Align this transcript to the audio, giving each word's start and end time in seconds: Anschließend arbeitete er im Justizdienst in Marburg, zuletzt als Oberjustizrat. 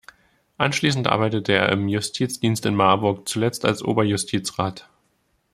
Anschließend 0.57 1.05
arbeitete 1.05 1.51
er 1.53 1.69
im 1.71 1.87
Justizdienst 1.87 2.65
in 2.65 2.73
Marburg, 2.73 3.29
zuletzt 3.29 3.65
als 3.65 3.83
Oberjustizrat. 3.83 4.89